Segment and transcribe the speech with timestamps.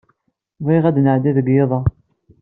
[0.65, 1.79] Bɣiɣ ad n-ɛeddiɣ deg yiḍ-a.